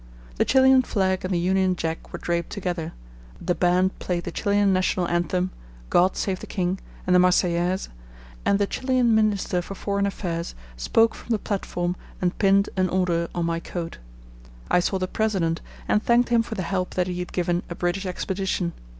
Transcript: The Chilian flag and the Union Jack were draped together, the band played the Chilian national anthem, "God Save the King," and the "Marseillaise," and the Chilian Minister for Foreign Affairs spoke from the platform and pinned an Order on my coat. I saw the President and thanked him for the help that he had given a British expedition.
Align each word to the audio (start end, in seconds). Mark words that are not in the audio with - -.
The 0.37 0.45
Chilian 0.45 0.81
flag 0.81 1.23
and 1.23 1.31
the 1.31 1.37
Union 1.37 1.75
Jack 1.75 2.11
were 2.11 2.17
draped 2.17 2.49
together, 2.49 2.93
the 3.39 3.53
band 3.53 3.99
played 3.99 4.23
the 4.23 4.31
Chilian 4.31 4.73
national 4.73 5.07
anthem, 5.07 5.51
"God 5.91 6.17
Save 6.17 6.39
the 6.39 6.47
King," 6.47 6.79
and 7.05 7.15
the 7.15 7.19
"Marseillaise," 7.19 7.87
and 8.43 8.57
the 8.57 8.65
Chilian 8.65 9.13
Minister 9.13 9.61
for 9.61 9.75
Foreign 9.75 10.07
Affairs 10.07 10.55
spoke 10.75 11.13
from 11.13 11.29
the 11.29 11.37
platform 11.37 11.95
and 12.19 12.35
pinned 12.39 12.67
an 12.75 12.89
Order 12.89 13.27
on 13.35 13.45
my 13.45 13.59
coat. 13.59 13.99
I 14.71 14.79
saw 14.79 14.97
the 14.97 15.07
President 15.07 15.61
and 15.87 16.01
thanked 16.01 16.29
him 16.29 16.41
for 16.41 16.55
the 16.55 16.63
help 16.63 16.95
that 16.95 17.05
he 17.05 17.19
had 17.19 17.31
given 17.31 17.61
a 17.69 17.75
British 17.75 18.07
expedition. 18.07 18.73